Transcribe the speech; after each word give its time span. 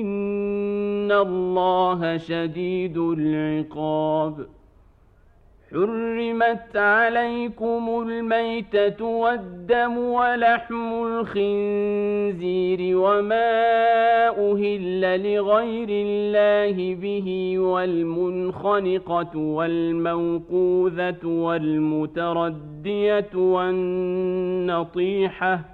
ان 0.00 1.12
الله 1.12 2.16
شديد 2.16 2.98
العقاب 2.98 4.46
حرمت 5.70 6.76
عليكم 6.76 8.04
الميته 8.08 9.04
والدم 9.04 9.98
ولحم 9.98 10.92
الخنزير 11.06 12.98
وما 12.98 13.54
أهل 14.28 15.00
لغير 15.34 15.88
الله 15.90 16.94
به 16.94 17.58
والمنخنقه 17.58 19.36
والموقوذه 19.38 21.26
والمترديه 21.26 23.30
والنطيحه 24.54 25.73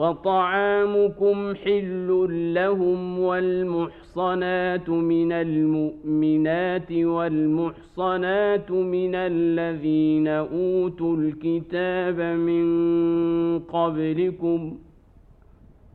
وطعامكم 0.00 1.54
حل 1.54 2.08
لهم 2.54 3.18
والمحصنات 3.18 4.88
من 4.88 5.32
المؤمنات 5.32 6.92
والمحصنات 6.92 8.70
من 8.70 9.14
الذين 9.14 10.28
أوتوا 10.28 11.16
الكتاب 11.16 12.20
من 12.20 12.64
قبلكم 13.58 14.78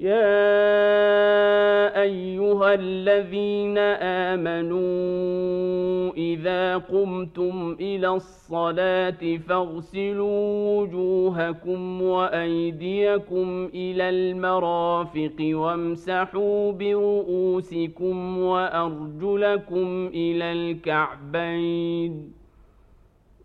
يا 0.00 0.26
ايها 2.02 2.74
الذين 2.74 3.78
امنوا 4.28 6.12
اذا 6.16 6.76
قمتم 6.76 7.76
إلى 7.80 8.08
الصلاه 8.08 9.36
فاغسلوا 9.48 10.80
وجوهكم 10.80 12.02
وايديكم 12.02 13.70
إلى 13.74 14.08
المرافق 14.08 15.36
وامسحوا 15.40 16.72
برؤوسكم 16.72 18.38
وارجلكم 18.38 20.10
إلى 20.14 20.52
الكعبين 20.52 22.35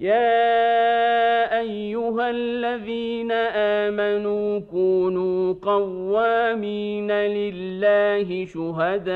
يا 0.00 1.58
ايها 1.60 2.30
الذين 2.30 3.32
امنوا 3.32 4.58
كونوا 4.58 5.54
قوامين 5.62 7.12
لله 7.12 8.44
شهداء 8.44 9.10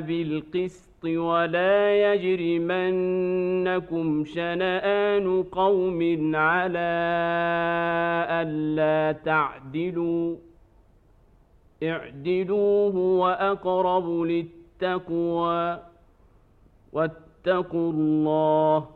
بالقسط 0.00 1.04
ولا 1.04 2.14
يجرمنكم 2.14 3.44
شنآن 4.24 5.42
قوم 5.42 6.30
على 6.36 6.96
ألا 8.30 9.12
تعدلوا 9.24 10.36
اعدلوا 11.82 12.90
هو 12.90 13.28
أقرب 13.28 14.22
للتقوى 14.22 15.78
واتقوا 16.92 17.92
الله 17.92 18.95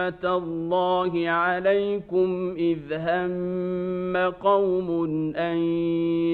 نعمه 0.00 0.36
الله 0.36 1.28
عليكم 1.28 2.54
اذ 2.56 2.92
هم 2.92 4.16
قوم 4.30 4.90
ان 5.36 5.56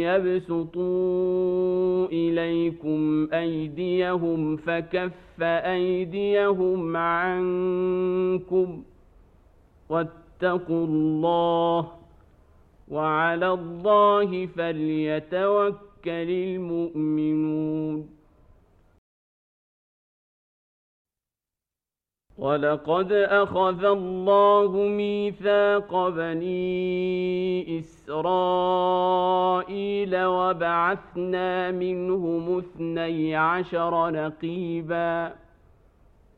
يبسطوا 0.06 2.06
اليكم 2.06 3.28
ايديهم 3.32 4.56
فكف 4.56 5.42
ايديهم 5.42 6.96
عنكم 6.96 8.82
واتقوا 9.88 10.86
الله 10.86 11.88
وعلى 12.88 13.52
الله 13.52 14.46
فليتوكل 14.46 16.30
المؤمنون 16.30 18.15
ولقد 22.38 23.12
أخذ 23.12 23.84
الله 23.84 24.72
ميثاق 24.72 26.08
بني 26.08 27.78
إسرائيل 27.78 29.06
وبعثنا 30.24 31.70
منهم 31.70 32.58
اثني 32.58 33.36
عشر 33.36 34.10
نقيباً 34.10 35.45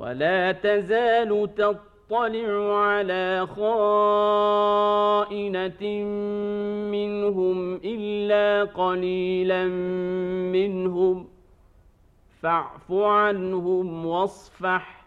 ولا 0.00 0.52
تزال 0.52 1.54
تطلع 1.54 2.76
على 2.76 3.46
خائنة 3.56 3.84
منهم 6.90 7.74
إلا 7.74 8.64
قليلا 8.64 9.64
منهم 10.52 11.24
ۖ. 11.24 11.26
فاعف 12.42 12.92
عنهم 12.92 14.06
واصفح. 14.06 15.06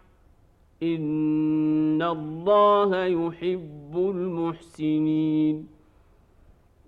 إن 0.84 2.02
الله 2.02 3.06
يحب 3.06 3.92
المحسنين. 3.96 5.83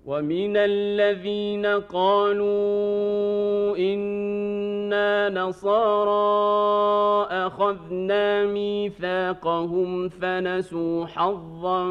ومن 0.06 0.58
الذين 0.58 1.66
قالوا 1.66 3.78
أنا 3.78 5.30
نصارى 5.30 7.28
اخذنا 7.32 8.46
ميثاقهم 8.46 10.10
فنسوا 10.10 11.06
حظا 11.06 11.84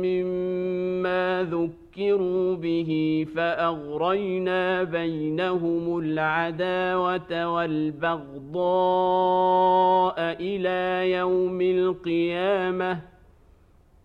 مما 0.00 1.46
ذكروا 1.50 2.56
به 2.56 3.26
فأغرينا 3.36 4.82
بينهم 4.82 5.98
العداوة 5.98 7.54
والبغضاء 7.54 8.60
إلى 10.40 11.12
يوم 11.12 11.60
القيامة 11.60 13.10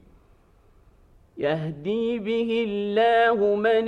يهدي 1.38 2.20
به 2.20 2.66
الله 2.68 3.56
من 3.56 3.88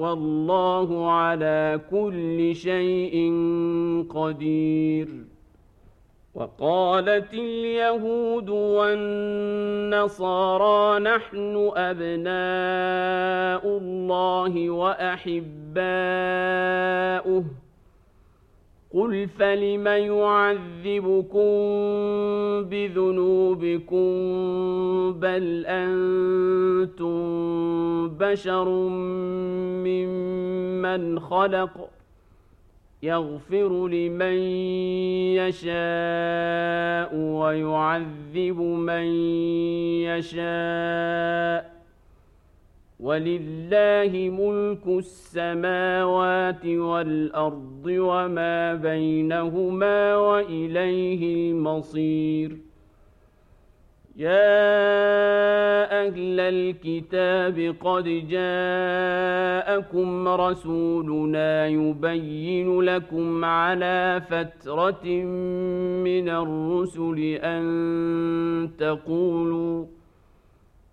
والله 0.00 1.10
على 1.10 1.80
كل 1.90 2.54
شيء 2.54 3.32
قدير. 4.10 5.08
وقالت 6.34 7.34
اليهود 7.34 8.50
والنصارى 9.88 11.00
نحن 11.00 11.70
أبناء 11.76 13.78
الله 13.78 14.70
وأحباؤه. 14.70 15.44
قل 18.94 19.28
فلم 19.28 19.86
يعذبكم 19.86 21.50
بذنوبكم 22.70 24.10
بل 25.20 25.64
أنتم 25.66 27.18
بشر 28.08 28.68
ممن 29.86 31.20
خلق 31.20 31.90
يغفر 33.02 33.88
لمن 33.88 34.38
يشاء 35.38 37.14
ويعذب 37.14 38.60
من 38.60 39.04
يشاء 40.02 41.79
ولله 43.00 44.30
ملك 44.30 44.86
السماوات 44.86 46.66
والأرض 46.66 47.86
وما 47.86 48.74
بينهما 48.74 50.16
وإليه 50.16 51.50
المصير. 51.50 52.56
يا 54.16 56.06
أهل 56.06 56.40
الكتاب 56.40 57.76
قد 57.80 58.04
جاءكم 58.28 60.28
رسولنا 60.28 61.66
يبين 61.66 62.80
لكم 62.80 63.44
على 63.44 64.22
فترة 64.30 65.06
من 66.04 66.28
الرسل 66.28 67.18
أن 67.42 68.70
تقولوا 68.78 69.99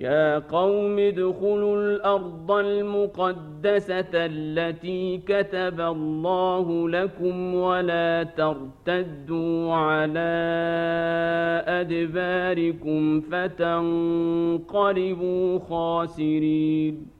يا 0.00 0.38
قوم 0.38 0.98
ادخلوا 0.98 1.76
الأرض 1.76 2.50
المقدسة 2.52 4.10
التي 4.14 5.18
كتب 5.18 5.80
الله 5.80 6.88
لكم 6.88 7.54
ولا 7.54 8.22
ترتدوا 8.22 9.72
على 9.74 10.32
أدباركم 11.66 13.20
فتنقلبوا 13.20 14.78
خاسرين. 15.58 17.19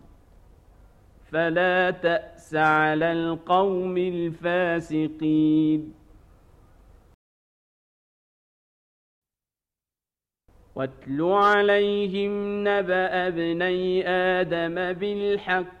فلا 1.31 1.91
تأس 1.91 2.55
على 2.55 3.11
القوم 3.11 3.97
الفاسقين. 3.97 5.93
واتل 10.75 11.21
عليهم 11.21 12.63
نبأ 12.67 13.27
ابني 13.27 14.07
آدم 14.07 14.93
بالحق 14.93 15.80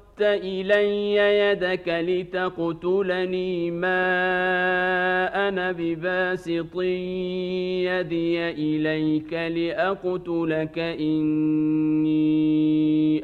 إلي 0.23 1.15
يدك 1.15 1.87
لتقتلني 1.87 3.71
ما 3.71 5.47
أنا 5.47 5.71
بباسط 5.71 6.81
يدي 6.81 8.49
إليك 8.49 9.33
لأقتلك 9.33 10.79
إني 10.79 12.31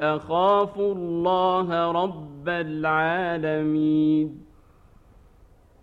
أخاف 0.02 0.80
الله 0.80 1.92
رب 1.92 2.50
العالمين. 2.50 4.47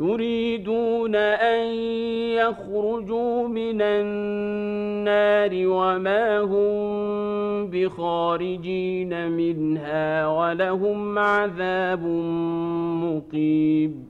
يريدون 0.00 1.16
أن 1.16 1.66
يخرجوا 2.40 3.48
من 3.48 3.82
النار 3.82 5.50
وما 5.66 6.40
هم 6.40 7.66
بخارجين 7.66 9.30
منها 9.30 10.26
ولهم 10.26 11.18
عذاب 11.18 12.06
مقيم. 13.04 14.09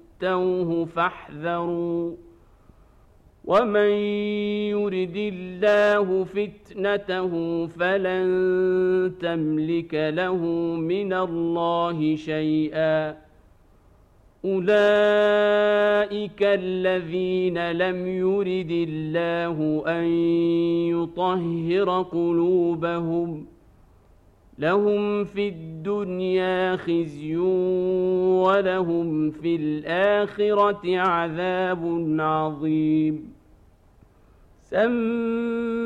فاتوه 0.21 0.85
فاحذروا. 0.85 2.15
ومن 3.45 3.91
يرد 4.69 5.17
الله 5.17 6.23
فتنته 6.23 7.67
فلن 7.67 9.13
تملك 9.21 9.93
له 9.93 10.45
من 10.77 11.13
الله 11.13 12.15
شيئا. 12.15 13.17
اولئك 14.45 16.41
الذين 16.43 17.71
لم 17.71 18.07
يرد 18.07 18.71
الله 18.71 19.83
ان 19.87 20.03
يطهر 20.89 22.01
قلوبهم. 22.01 23.45
لهم 24.59 25.25
في 25.25 25.47
الدنيا 25.47 26.75
خزي 26.75 27.35
ولهم 28.45 29.31
في 29.31 29.55
الآخرة 29.55 30.99
عذاب 30.99 32.15
عظيم. 32.19 33.33
سماعون 34.63 35.85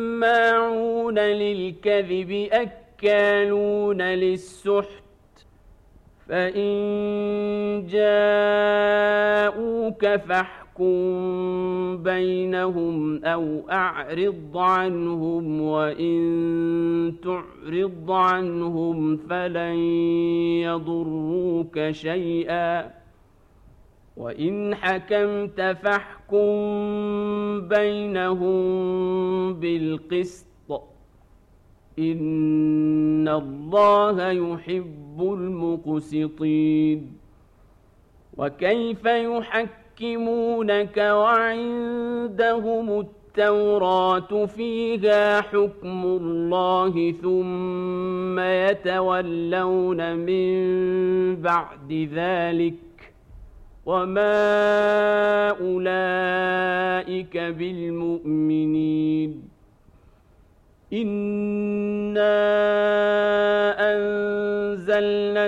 للكذب 1.19 2.47
أكالون 2.51 4.01
للسحت. 4.01 5.03
فإن 6.29 7.87
جاءوك 7.89 9.25
فاحكم 10.05 10.64
فاحكم 10.75 12.03
بينهم 12.03 13.25
أو 13.25 13.69
أعرض 13.71 14.57
عنهم 14.57 15.61
وإن 15.61 17.15
تعرض 17.23 18.11
عنهم 18.11 19.17
فلن 19.17 19.75
يضروك 20.67 21.91
شيئا 21.91 22.91
وإن 24.17 24.75
حكمت 24.75 25.61
فاحكم 25.61 26.47
بينهم 27.67 28.55
بالقسط 29.53 30.45
إن 31.99 33.27
الله 33.27 34.31
يحب 34.31 35.21
المقسطين 35.21 37.11
وكيف 38.37 39.05
يحكم 39.05 39.84
يحكمونك 39.99 40.97
وعندهم 40.97 42.99
التوراة 42.99 44.45
فيها 44.45 45.41
حكم 45.41 46.03
الله 46.05 47.11
ثم 47.11 48.39
يتولون 48.39 50.15
من 50.15 50.55
بعد 51.41 52.09
ذلك 52.13 52.73
وما 53.85 55.49
أولئك 55.49 57.37
بالمؤمنين 57.37 59.41
إنا 60.93 62.35
أنزلنا 63.79 65.47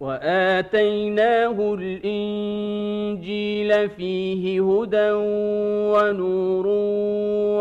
وآتيناه 0.00 1.74
الإنجيل 1.80 3.70
فيه 3.88 4.62
هدى 4.62 5.10
ونور 5.92 6.66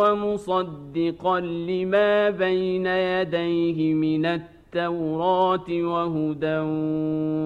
ومصدقا 0.01 1.39
لما 1.39 2.29
بين 2.29 2.85
يديه 2.85 3.93
من 3.93 4.25
التوراة 4.25 5.65
وهدى 5.69 6.59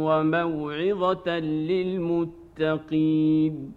وموعظة 0.06 1.40
للمتقين. 2.60 3.72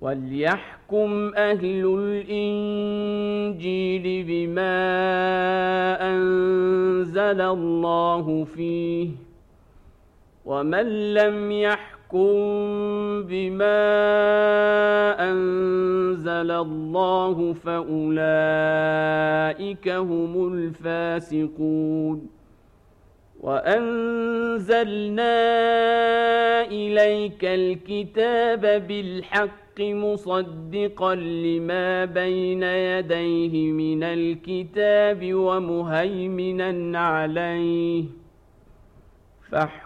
وليحكم 0.00 1.32
أهل 1.36 1.98
الانجيل 2.28 4.24
بما 4.28 4.76
انزل 6.12 7.40
الله 7.40 8.44
فيه 8.44 9.25
ومن 10.46 11.14
لم 11.14 11.52
يحكم 11.52 12.32
بما 13.22 13.82
انزل 15.30 16.50
الله 16.50 17.52
فاولئك 17.52 18.28
هم 19.88 20.52
الفاسقون 20.54 22.26
وانزلنا 23.40 25.36
اليك 26.64 27.44
الكتاب 27.44 28.86
بالحق 28.88 29.80
مصدقا 29.80 31.14
لما 31.14 32.04
بين 32.04 32.62
يديه 32.62 33.72
من 33.72 34.02
الكتاب 34.02 35.34
ومهيمنا 35.34 36.98
عليه 36.98 38.04
فاحكم 39.50 39.85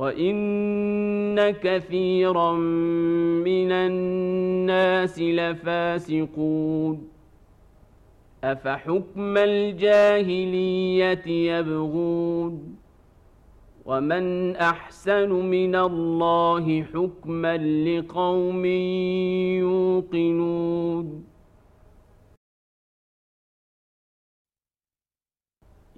وان 0.00 1.50
كثيرا 1.50 2.52
من 2.52 3.72
الناس 3.72 5.18
لفاسقون 5.20 7.08
افحكم 8.44 9.36
الجاهليه 9.36 11.26
يبغون 11.26 12.76
ومن 13.86 14.56
احسن 14.56 15.30
من 15.32 15.74
الله 15.76 16.82
حكما 16.82 17.56
لقوم 17.56 18.64
يوقنون 19.60 21.29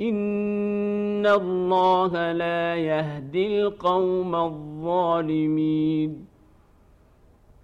ان 0.00 1.26
الله 1.26 2.32
لا 2.32 2.76
يهدي 2.76 3.62
القوم 3.62 4.34
الظالمين. 4.34 6.26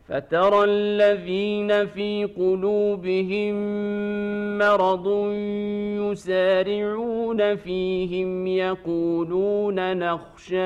فترى 0.08 0.64
الذين 0.64 1.86
في 1.86 2.24
قلوبهم 2.24 3.54
مرض 4.58 5.30
يسارعون 6.00 7.56
فيهم 7.56 8.46
يقولون 8.46 9.98
نخشى 9.98 10.60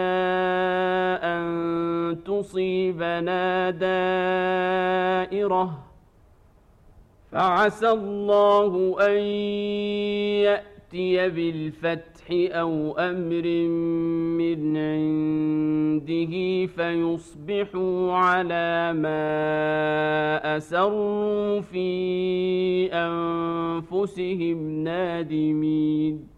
ان 1.22 2.18
تصيبنا 2.26 3.70
دائره. 5.30 5.78
فعسى 7.32 7.90
الله 7.90 8.96
ان 9.00 9.16
ياتي 10.44 10.77
يأتي 10.94 11.28
بالفتح 11.28 12.26
أو 12.30 12.98
أمر 12.98 13.46
من 14.38 14.76
عنده 14.76 16.66
فيصبحوا 16.66 18.12
على 18.12 18.92
ما 18.92 20.56
أسروا 20.56 21.60
في 21.60 22.88
أنفسهم 22.92 24.84
نادمين. 24.84 26.37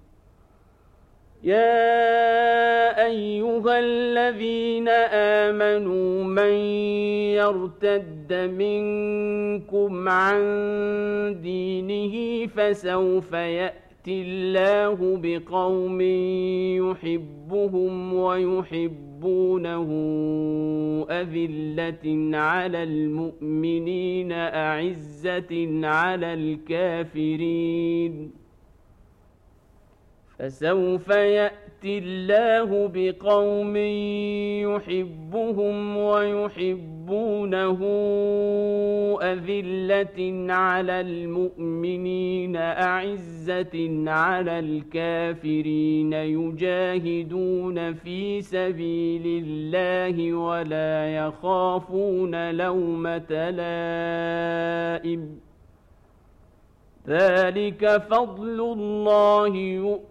يا 1.43 3.05
ايها 3.05 3.79
الذين 3.79 4.87
امنوا 5.49 6.23
من 6.23 6.53
يرتد 7.33 8.33
منكم 8.33 10.09
عن 10.09 10.41
دينه 11.41 12.47
فسوف 12.47 13.33
ياتي 13.33 14.21
الله 14.21 15.19
بقوم 15.23 16.01
يحبهم 16.81 18.13
ويحبونه 18.13 19.89
اذله 21.09 22.37
على 22.37 22.83
المؤمنين 22.83 24.31
اعزه 24.31 25.69
على 25.83 26.33
الكافرين. 26.33 28.31
فسوف 30.41 31.07
يأتي 31.07 31.97
الله 31.97 32.89
بقوم 32.93 33.77
يحبهم 34.65 35.97
ويحبونه 35.97 37.79
أذلة 39.21 40.53
على 40.53 41.01
المؤمنين 41.01 42.55
أعزة 42.55 44.03
على 44.07 44.59
الكافرين 44.59 46.13
يجاهدون 46.13 47.93
في 47.93 48.41
سبيل 48.41 49.43
الله 49.45 50.33
ولا 50.33 51.15
يخافون 51.15 52.51
لومة 52.51 53.49
لائم. 53.49 55.39
ذلك 57.07 57.97
فضل 58.09 58.59
الله 58.61 59.55
يؤمن. 59.57 60.10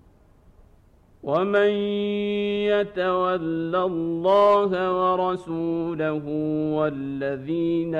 ومن 1.23 1.69
يتول 2.73 3.75
الله 3.75 4.71
ورسوله 5.01 6.25
والذين 6.77 7.95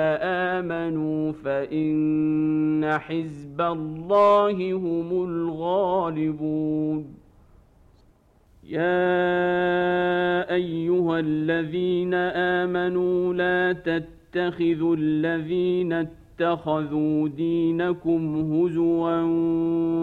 آمنوا 0.56 1.32
فإن 1.32 2.98
حزب 2.98 3.60
الله 3.60 4.72
هم 4.72 5.24
الغالبون. 5.24 7.14
يا 8.68 9.34
أيها 10.54 11.18
الذين 11.18 12.14
آمنوا 12.64 13.34
لا 13.34 13.72
تتخذوا 13.72 14.96
الذين 14.98 16.08
اتخذوا 16.42 17.28
دينكم 17.28 18.36
هزوا 18.36 19.20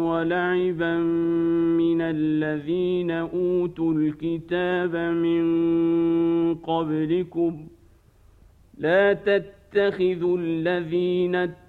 ولعبا 0.09 0.97
من 1.77 2.01
الذين 2.01 3.11
أوتوا 3.11 3.93
الكتاب 3.93 4.95
من 4.95 5.43
قبلكم. 6.55 7.67
لا 8.77 9.13
تتخذوا 9.13 10.37
الذين 10.37 11.35
اتخذوا 11.35 11.68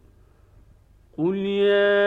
قل 1.21 1.37
يا 1.37 2.01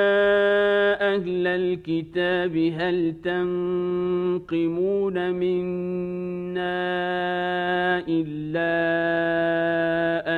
أهل 1.14 1.46
الكتاب 1.46 2.56
هل 2.56 3.14
تنقمون 3.22 5.16
منا 5.30 6.74
الا 8.08 8.74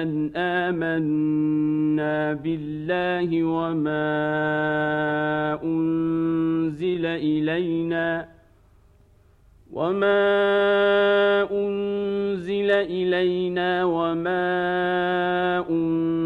ان 0.02 0.30
امنا 0.36 2.32
بالله 2.32 3.44
وما 3.44 4.08
انزل 5.64 7.06
الينا 7.06 8.28
وما 9.72 10.28
انزل 11.50 12.70
الينا 12.70 13.84
وما 13.84 14.44
انزل 15.70 16.25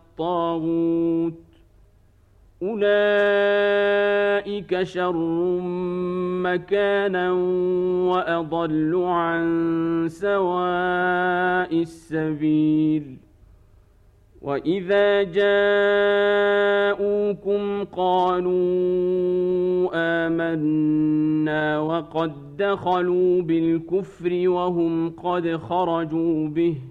الطاغوت 0.11 1.33
أولئك 2.63 2.83
شر 4.83 5.59
مكانا 6.43 7.31
وأضل 8.11 9.03
عن 9.03 9.45
سواء 10.07 11.81
السبيل 11.81 13.17
وإذا 14.41 15.23
جاءوكم 15.23 16.63
قالوا 17.83 18.51
آمنا 19.93 21.79
وقد 21.79 22.57
دخلوا 22.57 23.41
بالكفر 23.41 24.49
وهم 24.49 25.09
قد 25.09 25.55
خرجوا 25.55 26.47
به 26.47 26.75
ۖ 26.87 26.90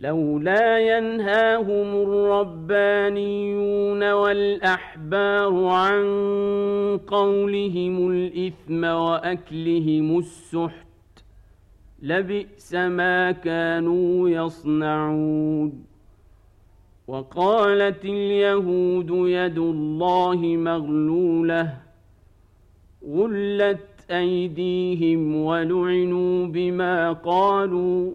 لولا 0.00 0.78
ينهاهم 0.78 2.02
الربانيون 2.02 4.12
والأحبار 4.12 5.64
عن 5.64 6.04
قولهم 7.06 8.10
الإثم 8.10 8.84
وأكلهم 8.84 10.18
السحت 10.18 10.86
لبئس 12.02 12.74
ما 12.74 13.32
كانوا 13.32 14.28
يصنعون. 14.28 15.84
وقالت 17.08 18.04
اليهود 18.04 19.10
يد 19.10 19.58
الله 19.58 20.56
مغلولة 20.56 21.76
غلت 23.08 23.86
أيديهم 24.10 25.36
ولعنوا 25.36 26.46
بما 26.46 27.12
قالوا. 27.12 28.14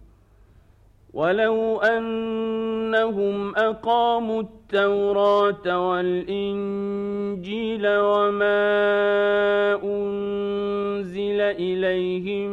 ولو 1.13 1.77
أنهم 1.79 3.55
أقاموا 3.55 4.41
التوراة 4.41 5.89
والإنجيل 5.89 7.87
وما 7.87 8.63
أنزل 9.83 11.41
إليهم 11.41 12.51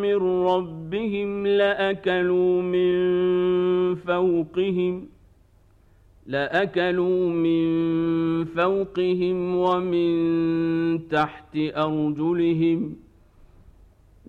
من 0.00 0.46
رب 0.46 0.82
ربهم 0.92 1.46
لأكلوا 1.46 2.62
من 2.62 2.94
فوقهم 3.94 5.08
لأكلوا 6.26 7.28
من 7.30 7.64
فوقهم 8.44 9.56
ومن 9.56 11.08
تحت 11.08 11.56
أرجلهم 11.56 12.96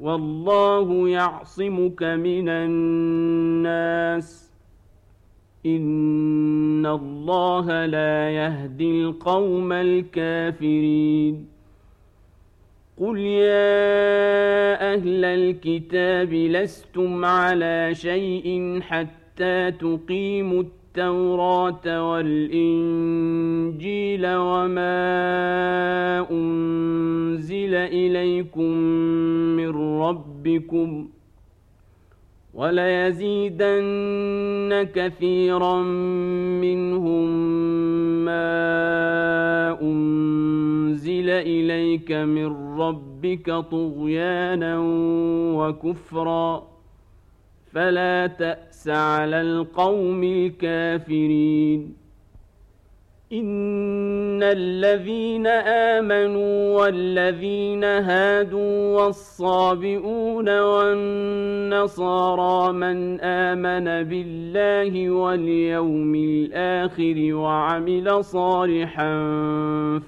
والله 0.00 1.08
يعصمك 1.08 2.02
من 2.02 2.48
الناس. 2.48 4.50
إن 5.66 6.86
الله 6.86 7.86
لا 7.86 8.30
يهدي 8.30 9.02
القوم 9.02 9.72
الكافرين. 9.72 11.46
قل 13.00 13.18
يا 13.18 14.94
أهل 14.94 15.24
الكتاب 15.24 16.32
لستم 16.32 17.24
على 17.24 17.94
شيء 17.94 18.80
حتى 18.80 19.70
تقيموا 19.70 20.62
التوراه 20.90 22.10
والإنجيل 22.10 22.66
وما 24.26 25.00
أنزل 26.30 27.74
إليكم 27.74 28.72
من 29.56 29.68
ربكم 30.00 31.08
وليزيدن 32.54 33.88
كثيرا 34.94 35.82
منهم 36.62 37.28
ما 38.24 39.80
أنزل 39.82 41.30
إليك 41.30 42.12
من 42.12 42.46
ربك 42.80 43.50
طغيانا 43.70 44.78
وكفرا 45.54 46.70
فلا 47.72 48.26
تأس 48.26 48.88
على 48.88 49.40
القوم 49.40 50.24
الكافرين. 50.24 52.00
إن 53.32 54.42
الذين 54.42 55.46
آمنوا 55.46 56.78
والذين 56.78 57.84
هادوا 57.84 59.02
والصابئون 59.02 60.60
والنصارى 60.60 62.12
من 62.72 63.20
آمن 63.20 63.84
بالله 64.08 65.10
واليوم 65.10 66.14
الآخر 66.14 67.34
وعمل 67.34 68.24
صالحا 68.24 69.12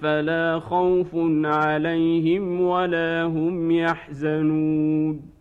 فلا 0.03 0.59
خوف 0.59 1.11
عليهم 1.45 2.61
ولا 2.61 3.23
هم 3.23 3.71
يحزنون. 3.71 5.32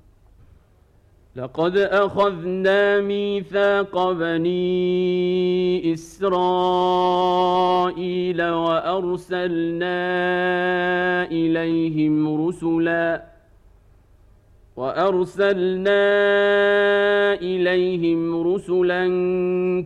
لقد 1.36 1.78
أخذنا 1.78 3.02
ميثاق 3.02 4.12
بني 4.12 5.94
إسرائيل 5.94 6.42
وأرسلنا 8.44 9.94
إليهم 11.32 12.48
رسلا 12.48 13.24
وأرسلنا 14.76 16.04
إليهم 17.34 18.48
رسلا 18.54 19.04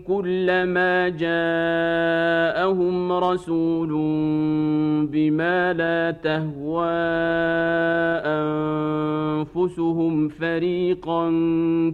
كلما 0.08 1.10
جاءهم 1.10 3.12
رسول 3.12 3.90
بما 5.12 5.74
لا 5.74 6.12
تهوى 6.12 6.86
أنفسهم 9.46 10.28
فريقا 10.30 11.30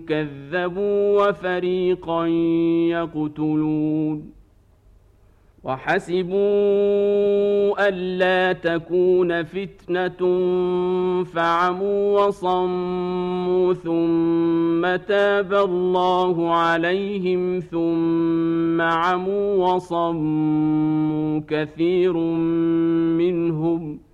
كذبوا 0.08 1.30
وفريقا 1.30 2.26
يقتلون 2.88 4.32
وحسبوا 5.64 6.38
ألا 7.88 8.54
تكون 8.54 9.44
فتنة 9.44 10.18
فعموا 11.24 12.20
وصموا 12.20 13.74
ثم 13.74 14.96
تاب 14.96 15.54
الله 15.54 16.54
عليهم 16.54 17.60
ثم 17.60 18.82
عموا 18.82 19.74
وصموا 19.74 21.42
كثير 21.48 22.14
منهم 23.18 24.11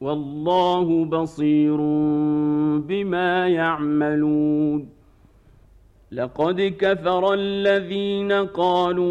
والله 0.00 1.04
بصير 1.04 1.76
بما 2.78 3.48
يعملون. 3.48 4.88
لقد 6.12 6.74
كفر 6.78 7.34
الذين 7.34 8.32
قالوا 8.32 9.06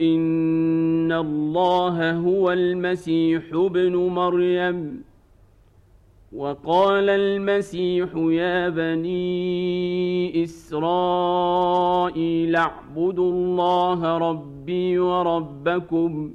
إن 0.00 1.12
الله 1.12 2.16
هو 2.16 2.52
المسيح 2.52 3.42
ابن 3.54 3.96
مريم. 3.96 5.04
وقال 6.32 7.10
المسيح 7.10 8.08
يا 8.16 8.68
بني 8.68 10.44
إسرائيل 10.44 12.56
اعبدوا 12.56 13.32
الله 13.32 14.18
ربي 14.18 14.98
وربكم. 14.98 16.34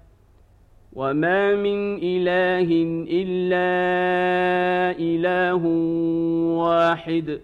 وما 0.93 1.55
من 1.55 1.99
اله 2.03 2.69
الا 3.07 3.71
اله 4.99 5.65
واحد 6.57 7.39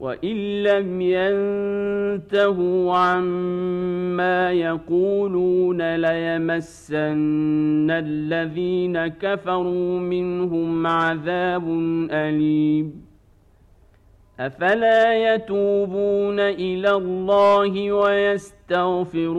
وان 0.00 0.62
لم 0.62 1.00
ينتهوا 1.00 2.96
عما 2.96 4.52
يقولون 4.52 5.96
ليمسن 5.96 7.90
الذين 7.90 9.06
كفروا 9.06 10.00
منهم 10.00 10.86
عذاب 10.86 11.68
اليم 12.10 13.08
افلا 14.40 15.34
يتوبون 15.34 16.40
إلى 16.40 16.90
الله 16.90 17.92
ويستغفرونه 17.92 19.38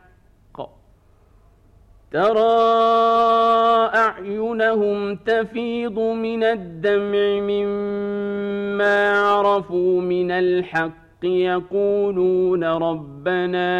ترى 2.11 3.91
أعينهم 3.95 5.15
تفيض 5.15 5.99
من 5.99 6.43
الدمع 6.43 7.39
مما 7.39 9.11
عرفوا 9.19 10.01
من 10.01 10.31
الحق 10.31 10.91
يقولون 11.23 12.63
ربنا 12.63 13.71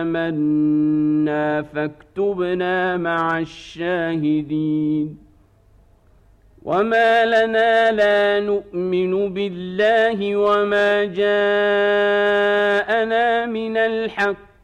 آمنا 0.00 1.62
فاكتبنا 1.62 2.96
مع 2.96 3.38
الشاهدين. 3.38 5.18
وما 6.62 7.24
لنا 7.24 7.92
لا 7.92 8.40
نؤمن 8.40 9.34
بالله 9.34 10.36
وما 10.36 11.04
جاءنا 11.04 11.36
من 13.46 13.76
الحق 13.76 14.55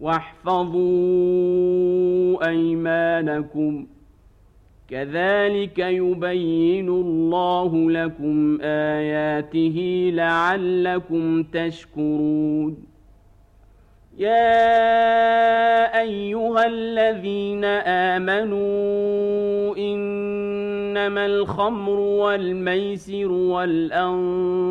واحفظوا 0.00 0.80
أيمانكم. 2.48 3.86
كذلك 4.90 5.78
يبين 5.78 6.88
الله 6.88 7.90
لكم 7.90 8.58
آياته 8.62 10.10
لعلكم 10.14 11.42
تشكرون. 11.42 12.76
يا 14.18 16.00
أيها 16.00 16.66
الذين 16.66 17.64
آمنوا 17.64 19.76
إنما 21.00 21.26
الخمر 21.26 21.98
والميسر 22.00 23.32
والأنصاب 23.32 24.64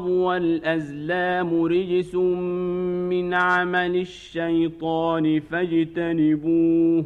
والأزلام 0.00 1.62
رجس 1.64 2.14
من 2.14 3.34
عمل 3.34 3.96
الشيطان 3.96 5.40
فاجتنبوه 5.40 7.04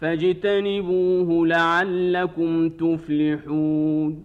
فاجتنبوه 0.00 1.46
لعلكم 1.46 2.68
تفلحون 2.68 4.24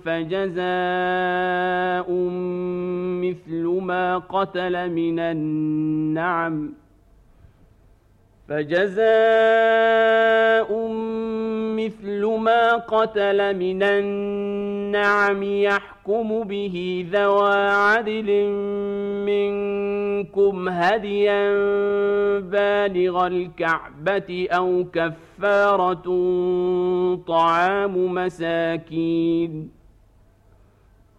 فجزاء 0.04 0.60
مثل 3.24 3.64
ما 3.82 4.18
قتل 4.18 4.90
من 4.90 5.18
النعم 5.18 6.79
فجزاء 8.50 9.10
مثل 11.76 12.26
ما 12.26 12.76
قتل 12.76 13.56
من 13.56 13.82
النعم 13.82 15.42
يحكم 15.42 16.42
به 16.42 17.06
ذوى 17.12 17.54
عدل 17.68 18.46
منكم 19.26 20.68
هديا 20.68 21.52
بالغ 22.40 23.26
الكعبة 23.26 24.48
أو 24.50 24.84
كفارة 24.92 26.06
طعام 27.26 28.14
مساكين. 28.14 29.79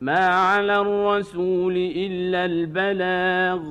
ما 0.00 0.26
على 0.26 0.80
الرسول 0.80 1.76
الا 1.76 2.44
البلاغ 2.44 3.62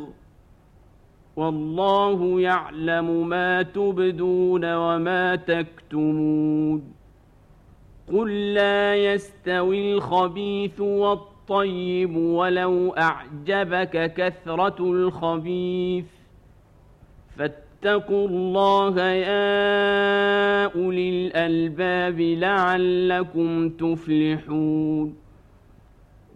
والله 1.36 2.42
يعلم 2.42 3.30
ما 3.30 3.62
تبدون 3.62 4.74
وما 4.74 5.36
تكتمون 5.36 6.94
قل 8.14 8.54
لا 8.54 8.96
يستوي 8.96 9.94
الخبيث 9.94 10.80
والطيب 10.80 12.16
ولو 12.16 12.94
اعجبك 12.94 14.14
كثره 14.14 14.76
الخبيث 14.80 16.06
فاتقوا 17.38 18.28
الله 18.28 19.02
يا 19.02 20.66
اولي 20.66 21.10
الالباب 21.10 22.20
لعلكم 22.20 23.70
تفلحون 23.70 25.27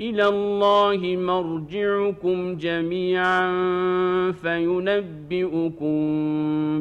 إلى 0.00 0.28
الله 0.28 1.16
مرجعكم 1.16 2.56
جميعا 2.56 3.52
فينبئكم 4.32 5.98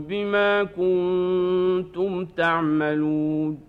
بما 0.02 0.64
كنتم 0.64 2.26
تعملون. 2.26 3.60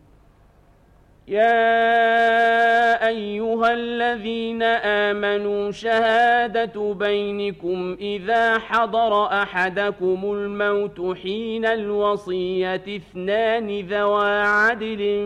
يا 1.29 3.09
ايها 3.09 3.73
الذين 3.73 4.63
امنوا 4.63 5.71
شهاده 5.71 6.95
بينكم 6.99 7.97
اذا 8.01 8.59
حضر 8.59 9.25
احدكم 9.27 10.21
الموت 10.25 11.17
حين 11.17 11.67
الوصيه 11.67 12.75
اثنان 12.97 13.81
ذوا 13.81 14.43
عدل 14.43 15.25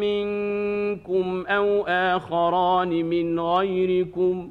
منكم 0.00 1.44
أو 1.48 1.84
اخران 1.86 2.88
من 2.88 3.40
غيركم 3.40 4.50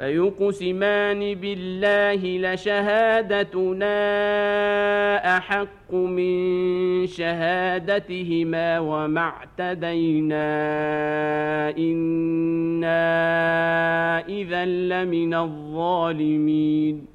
فيقسمان 0.00 1.34
بالله 1.34 2.52
لشهادتنا 2.52 3.96
أحق 5.36 5.94
من 5.94 7.06
شهادتهما 7.06 8.78
وما 8.78 9.20
اعتدينا 9.20 10.48
إنا 11.78 12.98
إذا 14.28 14.64
لمن 14.64 15.34
الظالمين. 15.34 17.06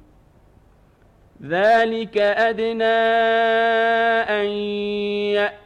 ذلك 1.42 2.18
أدنى 2.18 2.84
أن 4.30 4.46
يأتي 5.34 5.65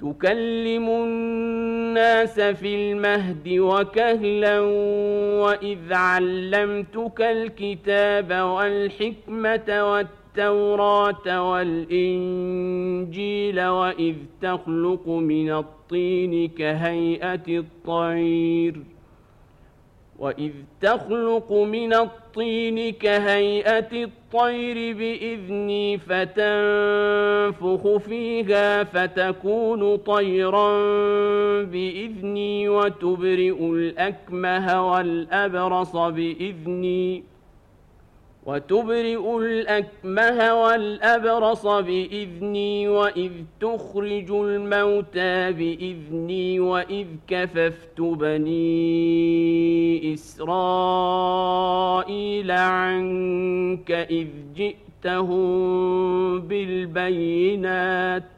تكلم 0.00 0.88
الناس 0.88 2.40
في 2.40 2.74
المهد 2.74 3.48
وكهلا 3.48 4.60
وإذ 5.40 5.92
علمتك 5.92 7.20
الكتاب 7.20 8.32
والحكمة 8.32 9.92
والتوراة 9.92 11.50
والإنجيل 11.50 12.78
وإذ 13.66 14.14
تخلق 14.42 15.08
من 15.08 15.50
الطين 15.52 16.48
كهيئة 16.48 17.48
الطير. 17.48 18.82
واذ 20.18 20.52
تخلق 20.80 21.52
من 21.52 21.94
الطين 21.94 22.92
كهيئه 22.92 24.04
الطير 24.04 24.96
باذني 24.96 25.98
فتنفخ 25.98 27.96
فيها 27.96 28.84
فتكون 28.84 29.96
طيرا 29.96 30.70
باذني 31.62 32.68
وتبرئ 32.68 33.64
الاكمه 33.64 34.90
والابرص 34.92 35.96
باذني 35.96 37.24
وتبرئ 38.48 39.36
الأكمه 39.36 40.54
والأبرص 40.54 41.66
بإذني 41.66 42.88
وإذ 42.88 43.32
تخرج 43.60 44.30
الموتى 44.30 45.52
بإذني 45.52 46.60
وإذ 46.60 47.06
كففت 47.28 48.00
بني 48.00 48.54
إسرائيل 50.14 51.30
عنك 52.50 53.90
إذ 53.90 54.28
جئتهم 54.56 56.40
بالبينات 56.40 58.37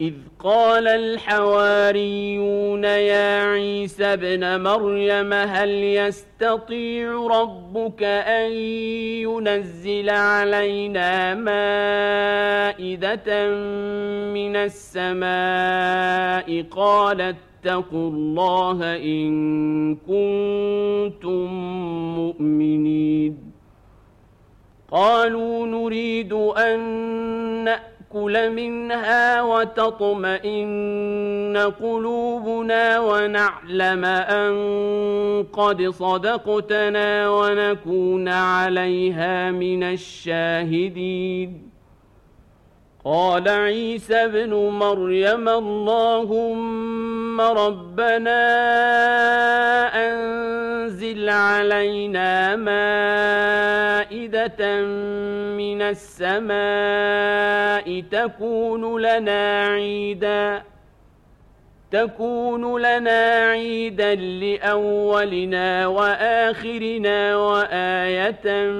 إذ 0.00 0.14
قال 0.38 0.88
الحواريون 0.88 2.84
يا 2.84 3.42
عيسى 3.42 4.04
ابن 4.04 4.62
مريم 4.62 5.32
هل 5.32 5.68
يستطيع 5.68 7.26
ربك 7.26 8.02
أن 8.02 8.52
ينزل 9.22 10.10
علينا 10.10 11.34
مائدة 11.34 13.18
من 14.34 14.56
السماء؟ 14.56 15.26
قال 16.62 17.20
اتقوا 17.20 18.10
الله 18.10 18.96
إن 18.96 19.96
كنتم 19.96 21.54
مؤمنين. 22.14 23.52
قالوا 24.90 25.66
نريد 25.66 26.32
أن 26.32 26.80
نأتي 27.64 27.97
ناكل 28.14 28.50
منها 28.50 29.42
وتطمئن 29.42 30.92
قلوبنا 31.80 33.00
ونعلم 33.00 34.04
أن 34.04 34.54
قد 35.52 35.88
صدقتنا 35.88 37.30
ونكون 37.30 38.28
عليها 38.28 39.50
من 39.50 39.82
الشاهدين. 39.82 41.77
قال 43.08 43.48
عيسى 43.48 44.14
ابن 44.14 44.54
مريم 44.54 45.48
اللهم 45.48 47.40
ربنا 47.40 48.40
أنزل 49.96 51.28
علينا 51.28 52.56
مائدة 52.56 52.82
من 55.56 55.82
السماء 55.82 56.60
تكون 58.10 59.00
لنا 59.00 59.66
عيداً. 59.66 60.62
تكون 61.90 62.80
لنا 62.80 63.50
عيدا 63.50 64.14
لأولنا 64.14 65.86
وآخرنا 65.86 67.36
وآية 67.36 68.70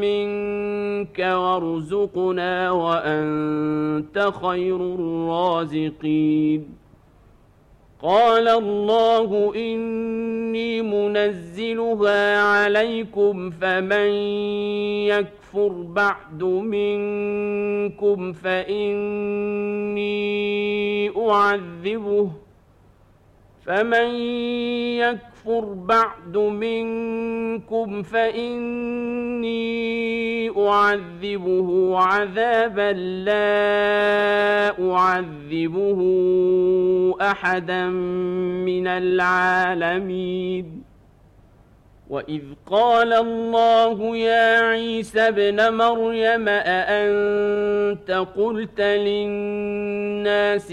منك 0.00 1.18
وارزقنا 1.18 2.70
وأنت 2.70 4.32
خير 4.42 4.76
الرازقين. 4.76 6.85
قال 8.06 8.48
الله 8.48 9.52
إني 9.56 10.82
منزلها 10.82 12.40
عليكم 12.40 13.50
فمن 13.50 14.10
يكفر 15.10 15.68
بعد 15.68 16.42
منكم 16.42 18.32
فإني 18.32 20.06
أعذبه 21.30 22.30
فمن 23.66 24.14
يكفر 24.96 25.64
بعد 25.64 26.36
منكم 26.36 28.02
فإني 28.02 29.56
أعذبه 30.68 31.98
عذابا 31.98 32.92
لا 33.26 34.92
أعذبه 34.92 36.00
أحدا 37.20 37.86
من 38.66 38.86
العالمين. 38.86 40.82
وإذ 42.10 42.42
قال 42.66 43.12
الله 43.12 44.16
يا 44.16 44.60
عيسى 44.60 45.20
ابن 45.20 45.72
مريم 45.74 46.48
أأنت 46.48 48.10
قلت 48.36 48.80
للناس 48.80 50.72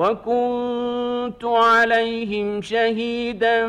وكنت 0.00 1.44
عليهم 1.44 2.62
شهيدا 2.62 3.66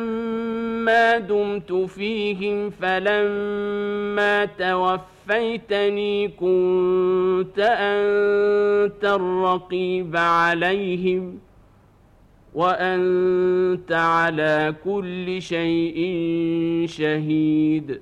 ما 0.88 1.18
دمت 1.18 1.74
فيهم 1.74 2.70
فلما 2.70 4.46
توفيتني 4.46 6.28
كنت 6.28 7.60
انت 7.60 9.04
الرقيب 9.04 10.18
عليهم 10.18 11.40
وانت 12.54 13.92
على 13.92 14.76
كل 14.86 15.42
شيء 15.42 16.00
شهيد 16.88 18.02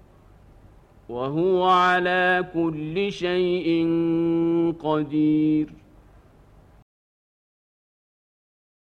وهو 1.11 1.63
على 1.63 2.45
كل 2.53 3.11
شيء 3.11 3.87
قدير. 4.79 5.80